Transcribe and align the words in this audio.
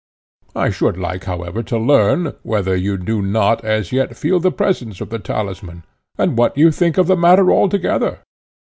I 0.55 0.71
should 0.71 0.97
like, 0.97 1.25
however, 1.25 1.61
to 1.61 1.77
learn, 1.77 2.33
whether 2.41 2.75
you 2.75 2.97
do 2.97 3.21
not 3.21 3.63
as 3.63 3.91
yet 3.91 4.17
feel 4.17 4.39
the 4.39 4.49
presence 4.51 4.99
of 4.99 5.09
the 5.11 5.19
talisman, 5.19 5.83
and 6.17 6.39
what 6.39 6.57
you 6.57 6.71
think 6.71 6.97
of 6.97 7.05
the 7.05 7.15
matter 7.15 7.51
altogether." 7.51 8.17